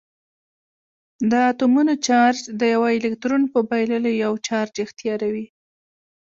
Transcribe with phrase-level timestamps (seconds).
[1.31, 5.47] د اتومونو چارج د یوه الکترون په بایللو یو چارج اختیاروي.